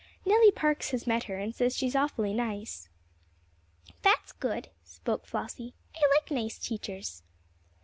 [0.25, 2.89] Nellie Parks has met her, and says she's awfully nice."
[4.01, 5.75] "That's good," spoke Flossie.
[5.95, 7.21] "I like nice teachers."